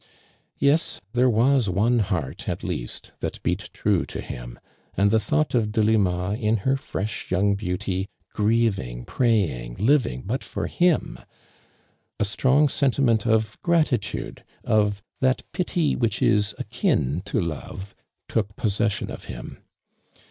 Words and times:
Yes, 0.57 0.99
there 1.13 1.29
was 1.29 1.69
one 1.69 1.99
heart, 1.99 2.49
at 2.49 2.63
least, 2.63 3.11
that 3.19 3.37
beat 3.43 3.69
true 3.71 4.03
to 4.07 4.19
him, 4.19 4.57
and 4.97 5.11
the 5.11 5.19
tlxought 5.19 5.53
of 5.53 5.71
Delima 5.71 6.33
in 6.33 6.57
her 6.65 6.75
fresh 6.75 7.29
young 7.29 7.53
beauty, 7.53 8.09
grieving, 8.33 9.05
praying, 9.05 9.75
living 9.75 10.23
but 10.23 10.49
lor 10.57 10.65
him, 10.65 11.19
a 12.19 12.25
strong 12.25 12.67
senti 12.67 13.03
ment 13.03 13.27
of 13.27 13.61
gratitude, 13.61 14.43
of" 14.63 15.03
That 15.21 15.43
pity 15.51 15.95
which 15.95 16.19
is 16.19 16.55
akin 16.57 17.21
to 17.25 17.39
love," 17.39 17.93
took 18.27 18.55
possession 18.55 19.11
of 19.11 19.25
him. 19.25 19.59